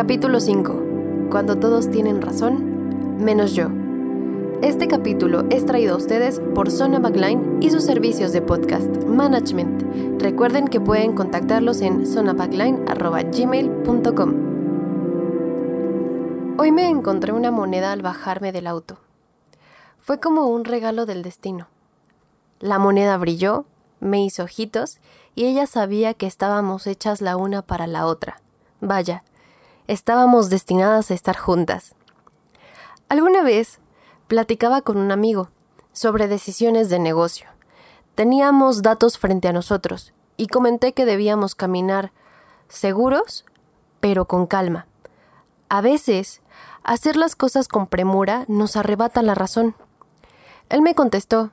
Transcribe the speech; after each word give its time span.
Capítulo 0.00 0.40
5. 0.40 1.28
Cuando 1.30 1.58
todos 1.58 1.90
tienen 1.90 2.22
razón, 2.22 3.18
menos 3.22 3.54
yo. 3.54 3.68
Este 4.62 4.88
capítulo 4.88 5.44
es 5.50 5.66
traído 5.66 5.92
a 5.92 5.98
ustedes 5.98 6.40
por 6.54 6.70
Zona 6.70 7.00
Backline 7.00 7.62
y 7.62 7.70
sus 7.70 7.84
servicios 7.84 8.32
de 8.32 8.40
podcast 8.40 8.88
management. 9.04 10.18
Recuerden 10.18 10.68
que 10.68 10.80
pueden 10.80 11.14
contactarlos 11.14 11.82
en 11.82 12.06
zonabackline.gmail.com. 12.06 14.34
Hoy 16.56 16.72
me 16.72 16.88
encontré 16.88 17.32
una 17.32 17.50
moneda 17.50 17.92
al 17.92 18.00
bajarme 18.00 18.52
del 18.52 18.68
auto. 18.68 18.96
Fue 19.98 20.18
como 20.18 20.46
un 20.46 20.64
regalo 20.64 21.04
del 21.04 21.22
destino. 21.22 21.66
La 22.58 22.78
moneda 22.78 23.18
brilló, 23.18 23.66
me 24.00 24.24
hizo 24.24 24.44
ojitos 24.44 24.96
y 25.34 25.44
ella 25.44 25.66
sabía 25.66 26.14
que 26.14 26.26
estábamos 26.26 26.86
hechas 26.86 27.20
la 27.20 27.36
una 27.36 27.60
para 27.60 27.86
la 27.86 28.06
otra. 28.06 28.40
Vaya, 28.80 29.24
estábamos 29.90 30.50
destinadas 30.50 31.10
a 31.10 31.14
estar 31.14 31.36
juntas. 31.36 31.96
Alguna 33.08 33.42
vez 33.42 33.80
platicaba 34.28 34.82
con 34.82 34.98
un 34.98 35.10
amigo 35.10 35.50
sobre 35.92 36.28
decisiones 36.28 36.88
de 36.90 37.00
negocio. 37.00 37.48
Teníamos 38.14 38.82
datos 38.82 39.18
frente 39.18 39.48
a 39.48 39.52
nosotros 39.52 40.12
y 40.36 40.46
comenté 40.46 40.92
que 40.92 41.06
debíamos 41.06 41.56
caminar 41.56 42.12
seguros, 42.68 43.44
pero 43.98 44.26
con 44.26 44.46
calma. 44.46 44.86
A 45.68 45.80
veces, 45.80 46.40
hacer 46.84 47.16
las 47.16 47.34
cosas 47.34 47.66
con 47.66 47.88
premura 47.88 48.44
nos 48.46 48.76
arrebata 48.76 49.22
la 49.22 49.34
razón. 49.34 49.74
Él 50.68 50.82
me 50.82 50.94
contestó, 50.94 51.50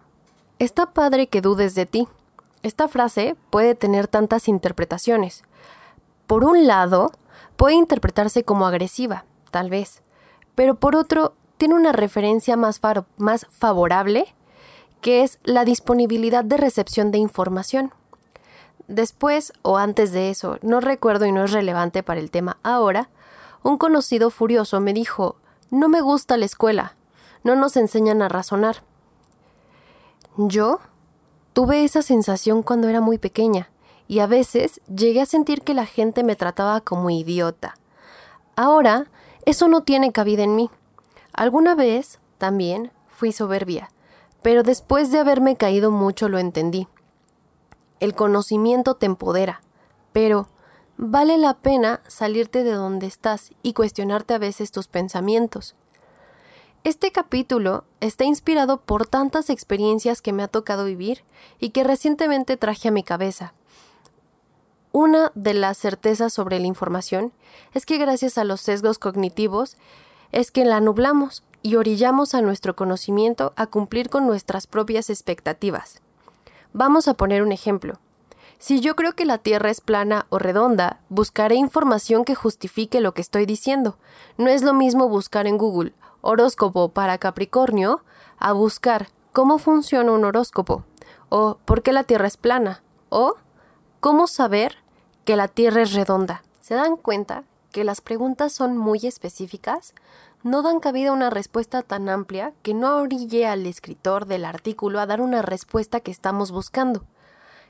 Está 0.60 0.94
padre 0.94 1.28
que 1.28 1.42
dudes 1.42 1.74
de 1.74 1.88
ti. 1.88 2.08
Esta 2.62 2.88
frase 2.88 3.36
puede 3.50 3.74
tener 3.74 4.08
tantas 4.08 4.48
interpretaciones. 4.48 5.44
Por 6.28 6.44
un 6.44 6.68
lado, 6.68 7.12
Puede 7.58 7.74
interpretarse 7.74 8.44
como 8.44 8.68
agresiva, 8.68 9.26
tal 9.50 9.72
vez, 9.72 10.04
pero 10.54 10.76
por 10.76 10.96
otro, 10.96 11.34
tiene 11.58 11.74
una 11.74 11.92
referencia 11.92 12.56
más, 12.56 12.80
favorable, 13.50 14.36
que 15.02 15.24
es 15.24 15.40
la 15.44 15.66
disponibilidad 15.66 16.44
de 16.44 16.58
recepción 16.58 17.10
de 17.10 17.18
información. 17.18 17.92
Después 18.88 19.54
o 19.64 19.78
antes 19.78 20.12
de 20.12 20.30
eso, 20.30 20.60
no 20.62 20.82
recuerdo 20.82 21.26
y 21.26 21.32
no 21.32 21.44
es 21.46 21.52
relevante 21.52 22.04
para 22.04 22.20
el 22.20 22.30
tema 22.30 22.58
ahora, 22.62 23.10
un 23.64 23.80
conocido 23.80 24.30
furioso 24.30 24.80
me 24.80 24.94
dijo, 24.94 25.36
no 25.72 25.90
me 25.90 26.02
gusta 26.02 26.38
la 26.38 26.46
escuela, 26.46 26.96
no 27.44 27.56
nos 27.56 27.76
enseñan 27.76 28.22
a 28.22 28.30
razonar. 28.30 28.84
Yo 30.38 30.80
tuve 31.54 31.84
esa 31.84 32.04
sensación 32.04 32.62
cuando 32.62 32.88
era 32.88 33.02
muy 33.02 33.18
pequeña 33.18 33.72
y 34.08 34.20
a 34.20 34.28
veces 34.28 34.82
llegué 34.88 35.22
a 35.22 35.26
sentir 35.26 35.62
que 35.62 35.74
la 35.74 35.86
gente 35.86 36.24
me 36.24 36.36
trataba 36.36 36.82
como 36.82 37.10
idiota. 37.10 37.76
Ahora, 38.56 39.08
eso 39.46 39.68
no 39.68 39.84
tiene 39.84 40.12
cabida 40.12 40.44
en 40.44 40.56
mí. 40.56 40.70
Alguna 41.34 41.76
vez, 41.76 42.20
también, 42.38 42.92
fui 43.08 43.32
soberbia, 43.32 43.92
pero 44.42 44.64
después 44.64 45.12
de 45.12 45.20
haberme 45.20 45.56
caído 45.56 45.92
mucho 45.92 46.30
lo 46.30 46.40
entendí. 46.40 46.88
El 48.00 48.14
conocimiento 48.14 48.96
te 48.96 49.06
empodera, 49.08 49.62
pero 50.14 50.48
vale 50.98 51.38
la 51.38 51.56
pena 51.56 52.02
salirte 52.08 52.64
de 52.64 52.72
donde 52.72 53.08
estás 53.08 53.52
y 53.62 53.74
cuestionarte 53.74 54.34
a 54.34 54.40
veces 54.40 54.72
tus 54.72 54.88
pensamientos. 54.88 55.76
Este 56.84 57.12
capítulo 57.12 57.84
está 58.00 58.24
inspirado 58.24 58.80
por 58.80 59.08
tantas 59.08 59.50
experiencias 59.50 60.22
que 60.22 60.32
me 60.32 60.44
ha 60.44 60.48
tocado 60.48 60.86
vivir 60.86 61.24
y 61.60 61.72
que 61.72 61.84
recientemente 61.84 62.56
traje 62.56 62.88
a 62.88 62.92
mi 62.92 63.04
cabeza. 63.04 63.54
Una 64.92 65.32
de 65.36 65.54
las 65.54 65.78
certezas 65.78 66.34
sobre 66.34 66.60
la 66.60 66.68
información 66.68 67.34
es 67.74 67.86
que 67.86 67.98
gracias 67.98 68.38
a 68.38 68.44
los 68.44 68.62
sesgos 68.62 69.00
cognitivos 69.00 69.78
es 70.32 70.52
que 70.52 70.66
la 70.66 70.80
nublamos 70.80 71.44
y 71.62 71.76
orillamos 71.76 72.34
a 72.34 72.42
nuestro 72.42 72.76
conocimiento 72.76 73.54
a 73.56 73.68
cumplir 73.68 74.10
con 74.10 74.26
nuestras 74.26 74.68
propias 74.68 75.10
expectativas. 75.10 76.02
Vamos 76.74 77.08
a 77.08 77.16
poner 77.16 77.44
un 77.44 77.52
ejemplo. 77.52 78.00
Si 78.60 78.80
yo 78.80 78.96
creo 78.96 79.14
que 79.14 79.26
la 79.26 79.38
Tierra 79.38 79.70
es 79.70 79.82
plana 79.82 80.26
o 80.30 80.40
redonda, 80.40 81.00
buscaré 81.10 81.56
información 81.56 82.26
que 82.26 82.34
justifique 82.34 83.02
lo 83.02 83.14
que 83.14 83.22
estoy 83.22 83.46
diciendo. 83.46 83.98
No 84.38 84.48
es 84.48 84.64
lo 84.64 84.74
mismo 84.74 85.10
buscar 85.10 85.46
en 85.46 85.58
Google 85.58 85.94
horóscopo 86.22 86.90
para 86.90 87.20
Capricornio 87.20 88.04
a 88.40 88.54
buscar 88.54 89.10
cómo 89.32 89.60
funciona 89.60 90.12
un 90.12 90.26
horóscopo 90.26 90.84
o 91.30 91.60
por 91.66 91.84
qué 91.84 91.94
la 91.94 92.04
Tierra 92.04 92.28
es 92.28 92.38
plana 92.38 92.82
o 93.10 93.36
cómo 94.00 94.28
saber 94.28 94.78
que 95.26 95.36
la 95.36 95.48
Tierra 95.48 95.82
es 95.82 95.94
redonda. 95.94 96.44
¿Se 96.62 96.76
dan 96.76 96.98
cuenta 96.98 97.44
que 97.72 97.84
las 97.84 98.02
preguntas 98.02 98.54
son 98.54 98.78
muy 98.78 99.00
específicas? 99.06 99.94
No 100.44 100.62
dan 100.62 100.80
cabida 100.80 101.10
a 101.10 101.14
una 101.14 101.30
respuesta 101.30 101.82
tan 101.82 102.10
amplia 102.10 102.54
que 102.62 102.74
no 102.74 102.98
orille 102.98 103.48
al 103.48 103.66
escritor 103.66 104.26
del 104.26 104.46
artículo 104.46 105.00
a 105.00 105.06
dar 105.06 105.22
una 105.22 105.42
respuesta 105.42 106.00
que 106.00 106.12
estamos 106.12 106.52
buscando. 106.52 107.04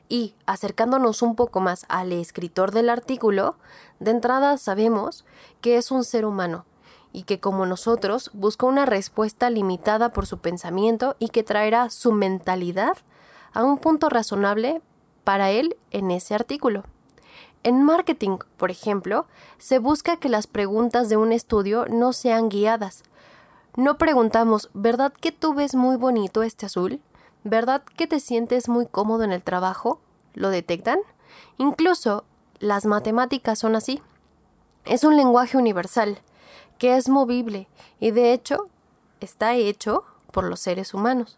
Y, 0.10 0.36
acercándonos 0.46 1.22
un 1.22 1.36
poco 1.36 1.60
más 1.60 1.86
al 1.90 2.14
escritor 2.14 2.72
del 2.72 2.90
artículo, 2.90 3.58
de 4.00 4.12
entrada 4.12 4.58
sabemos 4.58 5.26
que 5.62 5.78
es 5.78 5.92
un 5.92 6.04
ser 6.04 6.26
humano, 6.26 6.66
y 7.12 7.24
que 7.24 7.40
como 7.40 7.66
nosotros 7.66 8.30
busca 8.34 8.66
una 8.66 8.86
respuesta 8.86 9.50
limitada 9.50 10.10
por 10.10 10.28
su 10.28 10.38
pensamiento 10.38 11.16
y 11.20 11.30
que 11.30 11.44
traerá 11.44 11.90
su 11.90 12.12
mentalidad 12.12 12.98
a 13.54 13.64
un 13.64 13.80
punto 13.80 14.10
razonable 14.10 14.82
para 15.28 15.52
él 15.52 15.76
en 15.92 16.10
ese 16.10 16.36
artículo. 16.36 16.86
En 17.62 17.84
marketing, 17.84 18.38
por 18.56 18.72
ejemplo, 18.72 19.26
se 19.58 19.78
busca 19.78 20.16
que 20.16 20.30
las 20.30 20.48
preguntas 20.48 21.10
de 21.10 21.18
un 21.18 21.34
estudio 21.34 21.86
no 21.90 22.14
sean 22.14 22.48
guiadas. 22.48 23.04
No 23.76 23.98
preguntamos, 23.98 24.70
¿verdad 24.74 25.12
que 25.12 25.34
tú 25.34 25.54
ves 25.54 25.76
muy 25.76 25.98
bonito 25.98 26.44
este 26.44 26.68
azul? 26.68 27.02
¿Verdad 27.44 27.84
que 27.84 28.08
te 28.08 28.22
sientes 28.22 28.70
muy 28.70 28.86
cómodo 28.86 29.26
en 29.26 29.34
el 29.34 29.44
trabajo? 29.44 30.00
¿Lo 30.34 30.50
detectan? 30.50 31.00
Incluso 31.58 32.24
las 32.60 32.86
matemáticas 32.86 33.60
son 33.60 33.76
así. 33.76 34.02
Es 34.86 35.04
un 35.04 35.18
lenguaje 35.18 35.58
universal, 35.58 36.20
que 36.78 36.96
es 36.96 37.10
movible 37.10 37.68
y 38.00 38.12
de 38.12 38.32
hecho 38.32 38.70
está 39.20 39.56
hecho 39.56 40.06
por 40.32 40.46
los 40.46 40.62
seres 40.62 40.94
humanos, 40.94 41.38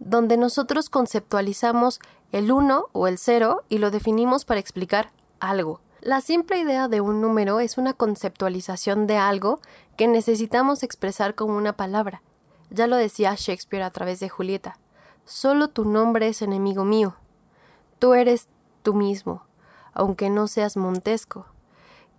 donde 0.00 0.36
nosotros 0.36 0.90
conceptualizamos 0.90 2.00
el 2.32 2.52
1 2.52 2.86
o 2.92 3.06
el 3.06 3.18
0 3.18 3.64
y 3.68 3.78
lo 3.78 3.90
definimos 3.90 4.44
para 4.44 4.60
explicar 4.60 5.10
algo. 5.40 5.80
La 6.00 6.20
simple 6.20 6.58
idea 6.58 6.88
de 6.88 7.00
un 7.00 7.20
número 7.20 7.58
es 7.60 7.78
una 7.78 7.92
conceptualización 7.92 9.06
de 9.06 9.16
algo 9.16 9.60
que 9.96 10.06
necesitamos 10.06 10.82
expresar 10.82 11.34
como 11.34 11.56
una 11.56 11.72
palabra. 11.72 12.22
Ya 12.70 12.86
lo 12.86 12.96
decía 12.96 13.34
Shakespeare 13.36 13.82
a 13.82 13.90
través 13.90 14.20
de 14.20 14.28
Julieta. 14.28 14.78
Solo 15.24 15.68
tu 15.68 15.84
nombre 15.84 16.28
es 16.28 16.40
enemigo 16.42 16.84
mío. 16.84 17.16
Tú 17.98 18.14
eres 18.14 18.48
tú 18.82 18.94
mismo, 18.94 19.42
aunque 19.92 20.30
no 20.30 20.46
seas 20.46 20.76
Montesco. 20.76 21.46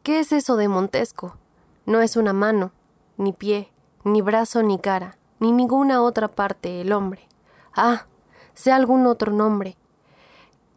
¿Qué 0.03 0.19
es 0.19 0.31
eso 0.31 0.57
de 0.57 0.67
Montesco? 0.67 1.37
No 1.85 2.01
es 2.01 2.17
una 2.17 2.33
mano, 2.33 2.71
ni 3.17 3.31
pie, 3.31 3.71
ni 4.03 4.21
brazo, 4.21 4.61
ni 4.61 4.77
cara, 4.77 5.17
ni 5.39 5.51
ninguna 5.51 6.01
otra 6.01 6.27
parte 6.27 6.81
el 6.81 6.91
hombre. 6.91 7.27
Ah, 7.75 8.05
sea 8.53 8.75
algún 8.75 9.05
otro 9.07 9.31
nombre. 9.31 9.77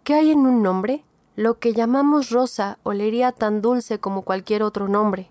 ¿Qué 0.05 0.15
hay 0.15 0.33
en 0.33 0.41
un 0.41 0.65
nombre? 0.65 1.05
Lo 1.37 1.61
que 1.61 1.75
llamamos 1.75 2.31
Rosa 2.31 2.79
olería 2.83 3.31
tan 3.31 3.63
dulce 3.63 4.01
como 4.01 4.23
cualquier 4.23 4.65
otro 4.65 4.89
nombre. 4.89 5.31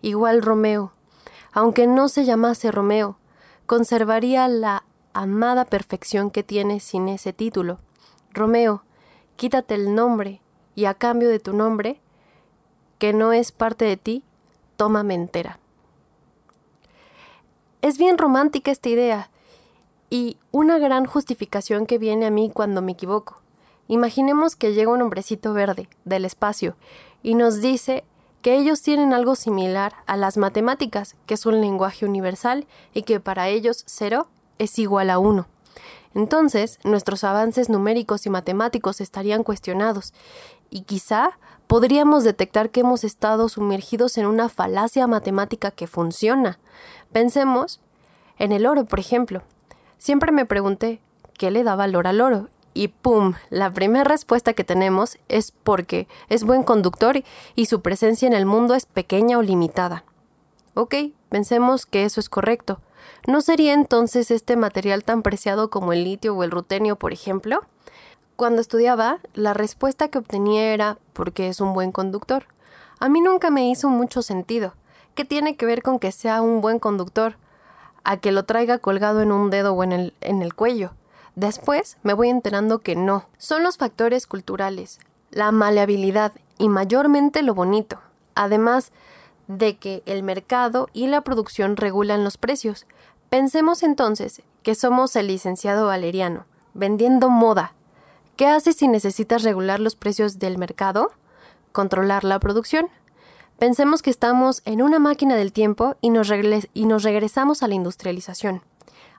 Igual 0.00 0.42
Romeo. 0.42 0.92
Aunque 1.52 1.88
no 1.88 2.08
se 2.08 2.24
llamase 2.24 2.70
Romeo, 2.70 3.18
conservaría 3.66 4.46
la 4.46 4.84
amada 5.12 5.64
perfección 5.64 6.30
que 6.30 6.44
tiene 6.44 6.78
sin 6.78 7.08
ese 7.08 7.32
título. 7.32 7.78
Romeo, 8.30 8.84
quítate 9.34 9.74
el 9.74 9.92
nombre, 9.96 10.40
y 10.76 10.84
a 10.84 10.94
cambio 10.94 11.28
de 11.28 11.40
tu 11.40 11.52
nombre, 11.52 12.00
que 12.98 13.12
no 13.12 13.32
es 13.32 13.50
parte 13.50 13.84
de 13.84 13.96
ti, 13.96 14.22
tómame 14.76 15.14
entera. 15.14 15.58
Es 17.80 17.98
bien 17.98 18.18
romántica 18.18 18.70
esta 18.70 18.88
idea, 18.88 19.30
y 20.10 20.38
una 20.52 20.78
gran 20.78 21.06
justificación 21.06 21.86
que 21.86 21.98
viene 21.98 22.26
a 22.26 22.30
mí 22.30 22.52
cuando 22.54 22.82
me 22.82 22.92
equivoco. 22.92 23.41
Imaginemos 23.88 24.56
que 24.56 24.72
llega 24.72 24.92
un 24.92 25.02
hombrecito 25.02 25.52
verde 25.52 25.88
del 26.04 26.24
espacio 26.24 26.76
y 27.22 27.34
nos 27.34 27.60
dice 27.60 28.04
que 28.42 28.56
ellos 28.56 28.82
tienen 28.82 29.12
algo 29.12 29.36
similar 29.36 29.94
a 30.06 30.16
las 30.16 30.36
matemáticas, 30.36 31.16
que 31.26 31.34
es 31.34 31.46
un 31.46 31.60
lenguaje 31.60 32.04
universal 32.04 32.66
y 32.92 33.02
que 33.02 33.20
para 33.20 33.48
ellos 33.48 33.84
cero 33.86 34.28
es 34.58 34.78
igual 34.78 35.10
a 35.10 35.18
uno. 35.18 35.46
Entonces, 36.14 36.78
nuestros 36.84 37.24
avances 37.24 37.68
numéricos 37.68 38.26
y 38.26 38.30
matemáticos 38.30 39.00
estarían 39.00 39.44
cuestionados 39.44 40.12
y 40.68 40.82
quizá 40.82 41.38
podríamos 41.66 42.24
detectar 42.24 42.70
que 42.70 42.80
hemos 42.80 43.04
estado 43.04 43.48
sumergidos 43.48 44.18
en 44.18 44.26
una 44.26 44.48
falacia 44.48 45.06
matemática 45.06 45.70
que 45.70 45.86
funciona. 45.86 46.58
Pensemos 47.12 47.80
en 48.38 48.52
el 48.52 48.66
oro, 48.66 48.84
por 48.84 48.98
ejemplo. 48.98 49.42
Siempre 49.98 50.32
me 50.32 50.44
pregunté 50.44 51.00
qué 51.38 51.50
le 51.50 51.62
da 51.62 51.76
valor 51.76 52.06
al 52.06 52.20
oro 52.20 52.48
y 52.74 52.88
¡pum! 52.88 53.34
La 53.50 53.70
primera 53.70 54.04
respuesta 54.04 54.54
que 54.54 54.64
tenemos 54.64 55.18
es 55.28 55.52
porque 55.52 56.08
es 56.28 56.44
buen 56.44 56.62
conductor 56.62 57.22
y 57.54 57.66
su 57.66 57.80
presencia 57.82 58.26
en 58.26 58.34
el 58.34 58.46
mundo 58.46 58.74
es 58.74 58.86
pequeña 58.86 59.38
o 59.38 59.42
limitada. 59.42 60.04
Ok, 60.74 60.94
pensemos 61.28 61.86
que 61.86 62.04
eso 62.04 62.20
es 62.20 62.28
correcto. 62.28 62.80
¿No 63.26 63.40
sería 63.40 63.74
entonces 63.74 64.30
este 64.30 64.56
material 64.56 65.04
tan 65.04 65.22
preciado 65.22 65.70
como 65.70 65.92
el 65.92 66.04
litio 66.04 66.34
o 66.34 66.42
el 66.44 66.50
rutenio, 66.50 66.96
por 66.96 67.12
ejemplo? 67.12 67.60
Cuando 68.36 68.60
estudiaba, 68.60 69.18
la 69.34 69.54
respuesta 69.54 70.08
que 70.08 70.18
obtenía 70.18 70.72
era 70.72 70.98
porque 71.12 71.48
es 71.48 71.60
un 71.60 71.74
buen 71.74 71.92
conductor. 71.92 72.46
A 72.98 73.08
mí 73.08 73.20
nunca 73.20 73.50
me 73.50 73.68
hizo 73.68 73.88
mucho 73.88 74.22
sentido. 74.22 74.74
¿Qué 75.14 75.24
tiene 75.24 75.56
que 75.56 75.66
ver 75.66 75.82
con 75.82 75.98
que 75.98 76.10
sea 76.10 76.40
un 76.40 76.60
buen 76.60 76.78
conductor? 76.78 77.36
A 78.02 78.16
que 78.16 78.32
lo 78.32 78.44
traiga 78.44 78.78
colgado 78.78 79.20
en 79.20 79.30
un 79.30 79.50
dedo 79.50 79.74
o 79.74 79.84
en 79.84 79.92
el, 79.92 80.14
en 80.20 80.42
el 80.42 80.54
cuello. 80.54 80.92
Después 81.34 81.96
me 82.02 82.12
voy 82.12 82.28
enterando 82.28 82.80
que 82.80 82.96
no. 82.96 83.28
Son 83.38 83.62
los 83.62 83.78
factores 83.78 84.26
culturales, 84.26 85.00
la 85.30 85.50
maleabilidad 85.52 86.32
y 86.58 86.68
mayormente 86.68 87.42
lo 87.42 87.54
bonito. 87.54 88.00
Además 88.34 88.92
de 89.48 89.76
que 89.76 90.02
el 90.06 90.22
mercado 90.22 90.88
y 90.92 91.06
la 91.06 91.22
producción 91.22 91.76
regulan 91.76 92.24
los 92.24 92.36
precios. 92.36 92.86
Pensemos 93.28 93.82
entonces 93.82 94.42
que 94.62 94.74
somos 94.74 95.16
el 95.16 95.26
licenciado 95.26 95.86
Valeriano, 95.86 96.46
vendiendo 96.74 97.28
moda. 97.28 97.72
¿Qué 98.36 98.46
haces 98.46 98.76
si 98.76 98.88
necesitas 98.88 99.42
regular 99.42 99.80
los 99.80 99.96
precios 99.96 100.38
del 100.38 100.58
mercado? 100.58 101.12
Controlar 101.72 102.24
la 102.24 102.38
producción. 102.38 102.88
Pensemos 103.58 104.02
que 104.02 104.10
estamos 104.10 104.62
en 104.64 104.82
una 104.82 104.98
máquina 104.98 105.36
del 105.36 105.52
tiempo 105.52 105.96
y 106.00 106.10
nos, 106.10 106.30
y 106.72 106.86
nos 106.86 107.02
regresamos 107.02 107.62
a 107.62 107.68
la 107.68 107.74
industrialización, 107.74 108.62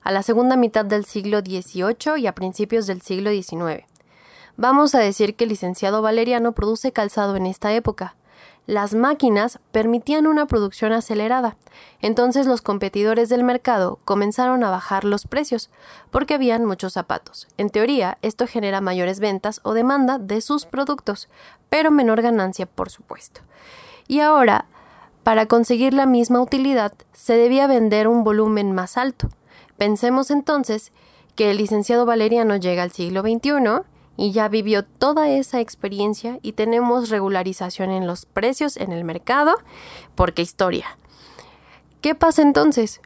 a 0.03 0.11
la 0.11 0.23
segunda 0.23 0.55
mitad 0.55 0.85
del 0.85 1.05
siglo 1.05 1.39
XVIII 1.39 2.17
y 2.17 2.27
a 2.27 2.35
principios 2.35 2.87
del 2.87 3.01
siglo 3.01 3.31
XIX. 3.31 3.85
Vamos 4.57 4.93
a 4.95 4.99
decir 4.99 5.35
que 5.35 5.45
el 5.45 5.49
licenciado 5.49 6.01
Valeriano 6.01 6.51
produce 6.51 6.91
calzado 6.91 7.35
en 7.35 7.45
esta 7.45 7.73
época, 7.73 8.15
las 8.65 8.93
máquinas 8.93 9.59
permitían 9.73 10.25
una 10.25 10.45
producción 10.45 10.93
acelerada. 10.93 11.57
Entonces 11.99 12.47
los 12.47 12.61
competidores 12.61 13.27
del 13.27 13.43
mercado 13.43 13.99
comenzaron 14.05 14.63
a 14.63 14.69
bajar 14.69 15.03
los 15.03 15.27
precios, 15.27 15.69
porque 16.11 16.35
habían 16.35 16.63
muchos 16.63 16.93
zapatos. 16.93 17.49
En 17.57 17.69
teoría, 17.69 18.17
esto 18.21 18.47
genera 18.47 18.79
mayores 18.79 19.19
ventas 19.19 19.59
o 19.63 19.73
demanda 19.73 20.17
de 20.17 20.39
sus 20.39 20.65
productos, 20.65 21.27
pero 21.67 21.91
menor 21.91 22.21
ganancia, 22.21 22.65
por 22.65 22.89
supuesto. 22.89 23.41
Y 24.07 24.21
ahora, 24.21 24.65
para 25.23 25.45
conseguir 25.45 25.93
la 25.93 26.05
misma 26.05 26.41
utilidad, 26.41 26.93
se 27.11 27.35
debía 27.35 27.67
vender 27.67 28.07
un 28.07 28.23
volumen 28.23 28.71
más 28.71 28.97
alto. 28.97 29.27
Pensemos 29.77 30.31
entonces 30.31 30.91
que 31.35 31.51
el 31.51 31.57
licenciado 31.57 32.05
Valeriano 32.05 32.57
llega 32.57 32.83
al 32.83 32.91
siglo 32.91 33.21
XXI 33.21 33.83
y 34.15 34.31
ya 34.31 34.47
vivió 34.47 34.83
toda 34.83 35.29
esa 35.29 35.59
experiencia 35.59 36.39
y 36.41 36.53
tenemos 36.53 37.09
regularización 37.09 37.91
en 37.91 38.05
los 38.05 38.25
precios 38.25 38.77
en 38.77 38.91
el 38.91 39.03
mercado 39.03 39.55
porque 40.15 40.41
historia. 40.41 40.97
¿Qué 42.01 42.15
pasa 42.15 42.41
entonces? 42.41 43.01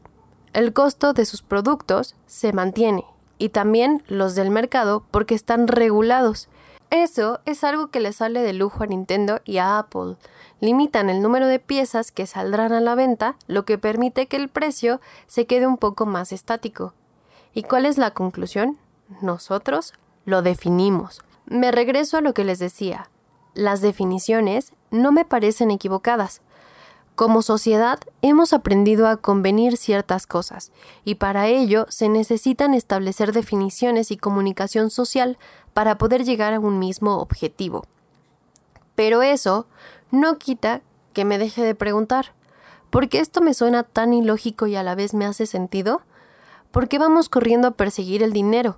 El 0.53 0.73
costo 0.73 1.13
de 1.13 1.25
sus 1.25 1.41
productos 1.41 2.15
se 2.25 2.51
mantiene 2.51 3.05
y 3.37 3.49
también 3.49 4.03
los 4.07 4.35
del 4.35 4.49
mercado 4.49 5.05
porque 5.11 5.35
están 5.35 5.67
regulados. 5.67 6.49
Eso 6.89 7.41
es 7.45 7.63
algo 7.65 7.87
que 7.87 7.99
le 7.99 8.13
sale 8.13 8.41
de 8.41 8.53
lujo 8.53 8.83
a 8.83 8.87
Nintendo 8.87 9.41
y 9.43 9.57
a 9.57 9.77
Apple. 9.77 10.15
Limitan 10.61 11.09
el 11.09 11.21
número 11.21 11.47
de 11.47 11.59
piezas 11.59 12.11
que 12.11 12.25
saldrán 12.25 12.71
a 12.71 12.79
la 12.79 12.95
venta, 12.95 13.35
lo 13.47 13.65
que 13.65 13.77
permite 13.77 14.27
que 14.27 14.37
el 14.37 14.47
precio 14.47 15.01
se 15.27 15.45
quede 15.45 15.67
un 15.67 15.77
poco 15.77 16.05
más 16.05 16.31
estático. 16.31 16.93
¿Y 17.53 17.63
cuál 17.63 17.85
es 17.85 17.97
la 17.97 18.11
conclusión? 18.11 18.77
Nosotros 19.21 19.93
lo 20.25 20.41
definimos. 20.41 21.21
Me 21.45 21.71
regreso 21.71 22.17
a 22.17 22.21
lo 22.21 22.33
que 22.33 22.45
les 22.45 22.59
decía. 22.59 23.09
Las 23.53 23.81
definiciones 23.81 24.73
no 24.89 25.11
me 25.11 25.25
parecen 25.25 25.71
equivocadas. 25.71 26.41
Como 27.17 27.41
sociedad 27.41 27.99
hemos 28.21 28.53
aprendido 28.53 29.07
a 29.07 29.17
convenir 29.17 29.77
ciertas 29.77 30.27
cosas, 30.27 30.71
y 31.03 31.15
para 31.15 31.47
ello 31.47 31.87
se 31.89 32.09
necesitan 32.09 32.75
establecer 32.75 33.31
definiciones 33.31 34.11
y 34.11 34.17
comunicación 34.17 34.91
social 34.91 35.39
para 35.73 35.97
poder 35.97 36.25
llegar 36.25 36.53
a 36.53 36.59
un 36.59 36.77
mismo 36.77 37.17
objetivo. 37.17 37.87
Pero 38.93 39.23
eso 39.23 39.65
no 40.11 40.37
quita 40.37 40.81
que 41.13 41.25
me 41.25 41.39
deje 41.39 41.63
de 41.63 41.73
preguntar, 41.73 42.33
¿por 42.91 43.09
qué 43.09 43.19
esto 43.19 43.41
me 43.41 43.55
suena 43.55 43.81
tan 43.81 44.13
ilógico 44.13 44.67
y 44.67 44.75
a 44.75 44.83
la 44.83 44.93
vez 44.93 45.15
me 45.15 45.25
hace 45.25 45.47
sentido? 45.47 46.03
¿Por 46.69 46.87
qué 46.87 46.99
vamos 46.99 47.29
corriendo 47.29 47.69
a 47.69 47.71
perseguir 47.71 48.21
el 48.21 48.31
dinero? 48.31 48.77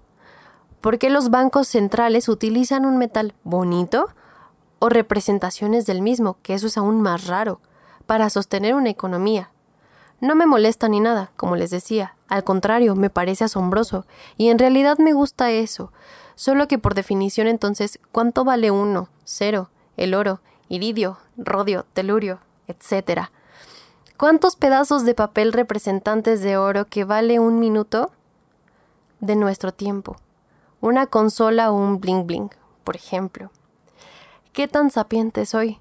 ¿Por 0.79 0.97
qué 0.97 1.09
los 1.09 1.29
bancos 1.29 1.67
centrales 1.67 2.29
utilizan 2.29 2.85
un 2.85 2.99
metal 2.99 3.33
bonito 3.43 4.07
o 4.79 4.87
representaciones 4.87 5.85
del 5.85 6.01
mismo, 6.01 6.37
que 6.41 6.53
eso 6.53 6.67
es 6.67 6.77
aún 6.77 7.01
más 7.01 7.27
raro, 7.27 7.59
para 8.09 8.31
sostener 8.31 8.73
una 8.73 8.89
economía? 8.89 9.51
No 10.19 10.33
me 10.33 10.47
molesta 10.47 10.89
ni 10.89 10.99
nada, 10.99 11.29
como 11.35 11.55
les 11.55 11.69
decía, 11.69 12.15
al 12.27 12.43
contrario, 12.43 12.95
me 12.95 13.11
parece 13.11 13.43
asombroso, 13.43 14.07
y 14.35 14.49
en 14.49 14.57
realidad 14.57 14.97
me 14.97 15.13
gusta 15.13 15.51
eso, 15.51 15.93
solo 16.33 16.67
que 16.67 16.79
por 16.79 16.95
definición 16.95 17.45
entonces, 17.45 17.99
¿cuánto 18.11 18.43
vale 18.43 18.71
uno, 18.71 19.09
cero, 19.25 19.69
el 19.95 20.15
oro, 20.15 20.41
iridio, 20.69 21.19
rodio, 21.37 21.85
telurio, 21.93 22.39
etcétera? 22.65 23.29
¿Cuántos 24.17 24.55
pedazos 24.55 25.05
de 25.05 25.13
papel 25.13 25.53
representantes 25.53 26.41
de 26.41 26.57
oro 26.57 26.85
que 26.85 27.03
vale 27.03 27.37
un 27.37 27.59
minuto 27.59 28.09
de 29.19 29.35
nuestro 29.35 29.71
tiempo? 29.71 30.15
una 30.81 31.07
consola 31.07 31.71
o 31.71 31.75
un 31.75 31.99
bling 31.99 32.25
bling, 32.25 32.49
por 32.83 32.95
ejemplo. 32.95 33.51
¿Qué 34.53 34.67
tan 34.67 34.91
sapiente 34.91 35.45
soy? 35.45 35.79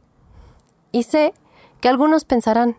Y 0.92 1.04
sé 1.04 1.34
que 1.80 1.88
algunos 1.88 2.24
pensarán, 2.24 2.76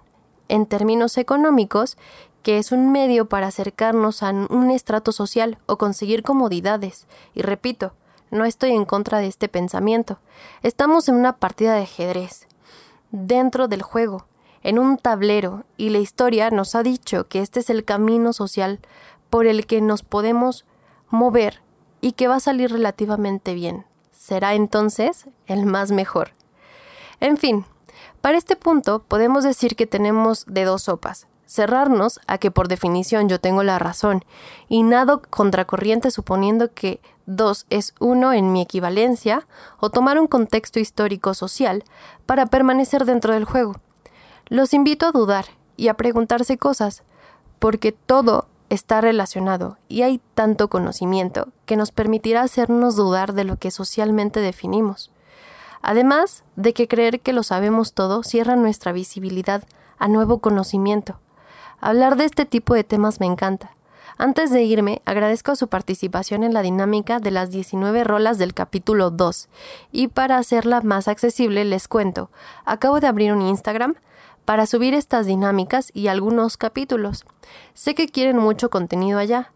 en 0.47 0.65
términos 0.65 1.17
económicos, 1.17 1.97
que 2.43 2.57
es 2.57 2.71
un 2.71 2.91
medio 2.91 3.27
para 3.27 3.47
acercarnos 3.47 4.23
a 4.23 4.29
un 4.31 4.71
estrato 4.71 5.11
social 5.11 5.57
o 5.65 5.77
conseguir 5.77 6.23
comodidades. 6.23 7.07
Y 7.33 7.41
repito, 7.41 7.93
no 8.31 8.45
estoy 8.45 8.71
en 8.71 8.85
contra 8.85 9.19
de 9.19 9.27
este 9.27 9.49
pensamiento. 9.49 10.19
Estamos 10.63 11.09
en 11.09 11.15
una 11.15 11.37
partida 11.37 11.75
de 11.75 11.83
ajedrez, 11.83 12.47
dentro 13.11 13.67
del 13.67 13.81
juego, 13.81 14.25
en 14.63 14.79
un 14.79 14.97
tablero, 14.97 15.63
y 15.77 15.89
la 15.89 15.99
historia 15.99 16.49
nos 16.49 16.75
ha 16.75 16.83
dicho 16.83 17.27
que 17.27 17.41
este 17.41 17.59
es 17.61 17.69
el 17.69 17.85
camino 17.85 18.33
social 18.33 18.79
por 19.29 19.45
el 19.45 19.65
que 19.65 19.81
nos 19.81 20.03
podemos 20.03 20.65
mover 21.09 21.61
y 22.01 22.13
que 22.13 22.27
va 22.27 22.35
a 22.35 22.41
salir 22.41 22.71
relativamente 22.71 23.53
bien. 23.53 23.85
Será 24.11 24.53
entonces 24.53 25.25
el 25.47 25.65
más 25.65 25.91
mejor. 25.91 26.31
En 27.19 27.37
fin, 27.37 27.65
para 28.21 28.37
este 28.37 28.55
punto 28.55 28.99
podemos 28.99 29.43
decir 29.43 29.75
que 29.75 29.87
tenemos 29.87 30.45
de 30.47 30.65
dos 30.65 30.83
sopas. 30.83 31.27
Cerrarnos 31.45 32.19
a 32.27 32.37
que 32.37 32.51
por 32.51 32.67
definición 32.67 33.27
yo 33.27 33.39
tengo 33.39 33.63
la 33.63 33.79
razón 33.79 34.23
y 34.67 34.83
nado 34.83 35.21
contracorriente 35.29 36.11
suponiendo 36.11 36.73
que 36.73 37.01
dos 37.25 37.65
es 37.69 37.95
uno 37.99 38.33
en 38.33 38.51
mi 38.51 38.61
equivalencia 38.61 39.47
o 39.79 39.89
tomar 39.89 40.19
un 40.19 40.27
contexto 40.27 40.79
histórico 40.79 41.33
social 41.33 41.83
para 42.25 42.45
permanecer 42.45 43.05
dentro 43.05 43.33
del 43.33 43.45
juego. 43.45 43.75
Los 44.47 44.73
invito 44.73 45.07
a 45.07 45.11
dudar 45.11 45.45
y 45.77 45.87
a 45.87 45.93
preguntarse 45.93 46.57
cosas, 46.57 47.03
porque 47.59 47.91
todo 47.91 48.47
está 48.69 49.01
relacionado 49.01 49.77
y 49.87 50.01
hay 50.01 50.21
tanto 50.33 50.69
conocimiento 50.69 51.49
que 51.65 51.77
nos 51.77 51.91
permitirá 51.91 52.41
hacernos 52.41 52.95
dudar 52.95 53.33
de 53.33 53.43
lo 53.43 53.57
que 53.57 53.71
socialmente 53.71 54.39
definimos. 54.39 55.11
Además 55.81 56.43
de 56.55 56.73
que 56.73 56.87
creer 56.87 57.21
que 57.21 57.33
lo 57.33 57.43
sabemos 57.43 57.93
todo 57.93 58.23
cierra 58.23 58.55
nuestra 58.55 58.91
visibilidad 58.91 59.63
a 59.97 60.07
nuevo 60.07 60.39
conocimiento. 60.39 61.19
Hablar 61.81 62.17
de 62.17 62.25
este 62.25 62.45
tipo 62.45 62.73
de 62.73 62.83
temas 62.83 63.19
me 63.19 63.25
encanta. 63.25 63.75
Antes 64.17 64.51
de 64.51 64.63
irme, 64.63 65.01
agradezco 65.05 65.55
su 65.55 65.69
participación 65.69 66.43
en 66.43 66.53
la 66.53 66.61
dinámica 66.61 67.19
de 67.19 67.31
las 67.31 67.51
19 67.51 68.03
rolas 68.03 68.37
del 68.37 68.53
capítulo 68.53 69.11
2. 69.11 69.47
Y 69.93 70.09
para 70.09 70.37
hacerla 70.37 70.81
más 70.81 71.07
accesible, 71.07 71.63
les 71.63 71.87
cuento, 71.87 72.29
acabo 72.65 72.99
de 72.99 73.07
abrir 73.07 73.31
un 73.31 73.41
Instagram 73.41 73.95
para 74.43 74.65
subir 74.65 74.93
estas 74.93 75.25
dinámicas 75.25 75.91
y 75.93 76.07
algunos 76.07 76.57
capítulos. 76.57 77.23
Sé 77.73 77.95
que 77.95 78.07
quieren 78.07 78.37
mucho 78.37 78.69
contenido 78.69 79.19
allá, 79.19 79.53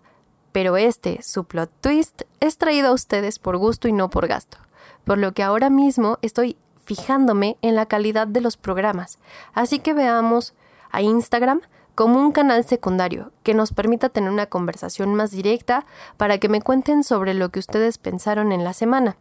pero 0.53 0.77
este, 0.77 1.21
su 1.23 1.43
plot 1.43 1.69
twist, 1.81 2.21
es 2.39 2.57
traído 2.57 2.89
a 2.89 2.93
ustedes 2.93 3.39
por 3.39 3.57
gusto 3.57 3.89
y 3.89 3.91
no 3.91 4.09
por 4.09 4.27
gasto, 4.27 4.59
por 5.05 5.17
lo 5.17 5.33
que 5.33 5.43
ahora 5.43 5.69
mismo 5.69 6.17
estoy 6.21 6.57
fijándome 6.85 7.57
en 7.61 7.75
la 7.75 7.85
calidad 7.85 8.27
de 8.27 8.41
los 8.41 8.57
programas, 8.57 9.19
así 9.53 9.79
que 9.79 9.93
veamos 9.93 10.53
a 10.91 11.01
Instagram 11.01 11.61
como 11.95 12.19
un 12.19 12.31
canal 12.31 12.63
secundario 12.63 13.31
que 13.43 13.53
nos 13.53 13.71
permita 13.71 14.09
tener 14.09 14.31
una 14.31 14.47
conversación 14.47 15.13
más 15.15 15.31
directa 15.31 15.85
para 16.17 16.37
que 16.37 16.49
me 16.49 16.61
cuenten 16.61 17.03
sobre 17.03 17.33
lo 17.33 17.49
que 17.49 17.59
ustedes 17.59 17.97
pensaron 17.97 18.51
en 18.51 18.63
la 18.63 18.73
semana. 18.73 19.15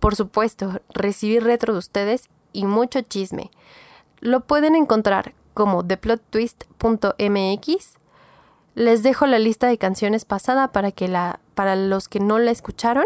Por 0.00 0.16
supuesto, 0.16 0.80
recibir 0.90 1.44
retro 1.44 1.72
de 1.72 1.78
ustedes 1.78 2.28
y 2.52 2.66
mucho 2.66 3.00
chisme. 3.02 3.50
Lo 4.20 4.40
pueden 4.40 4.74
encontrar 4.74 5.34
como 5.54 5.84
theplottwist.mx. 5.84 7.94
Les 8.74 9.02
dejo 9.02 9.26
la 9.26 9.38
lista 9.38 9.66
de 9.66 9.78
canciones 9.78 10.24
pasada 10.24 10.68
para 10.68 10.92
que 10.92 11.08
la 11.08 11.40
para 11.54 11.74
los 11.74 12.08
que 12.08 12.20
no 12.20 12.38
la 12.38 12.52
escucharon. 12.52 13.04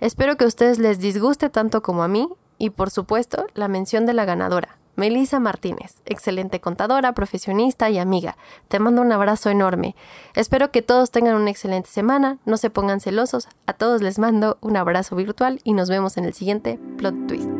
Espero 0.00 0.36
que 0.36 0.44
a 0.44 0.48
ustedes 0.48 0.78
les 0.78 1.00
disguste 1.00 1.50
tanto 1.50 1.82
como 1.82 2.02
a 2.02 2.08
mí 2.08 2.28
y 2.56 2.70
por 2.70 2.90
supuesto 2.90 3.46
la 3.54 3.68
mención 3.68 4.06
de 4.06 4.14
la 4.14 4.24
ganadora, 4.24 4.78
Melissa 4.94 5.40
Martínez, 5.40 5.96
excelente 6.06 6.60
contadora, 6.60 7.12
profesionista 7.14 7.90
y 7.90 7.98
amiga. 7.98 8.36
Te 8.68 8.78
mando 8.78 9.02
un 9.02 9.12
abrazo 9.12 9.50
enorme. 9.50 9.96
Espero 10.34 10.70
que 10.70 10.82
todos 10.82 11.10
tengan 11.10 11.36
una 11.36 11.50
excelente 11.50 11.88
semana, 11.88 12.38
no 12.44 12.56
se 12.56 12.70
pongan 12.70 13.00
celosos, 13.00 13.48
a 13.66 13.72
todos 13.72 14.00
les 14.00 14.18
mando 14.18 14.58
un 14.60 14.76
abrazo 14.76 15.16
virtual 15.16 15.60
y 15.64 15.72
nos 15.72 15.88
vemos 15.88 16.16
en 16.16 16.26
el 16.26 16.34
siguiente 16.34 16.78
plot 16.96 17.26
twist. 17.26 17.57